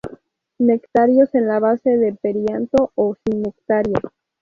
Nectarios 0.57 1.35
en 1.35 1.45
la 1.45 1.59
base 1.59 1.95
del 1.95 2.17
perianto 2.17 2.91
o 2.95 3.13
sin 3.23 3.43
nectarios. 3.43 4.01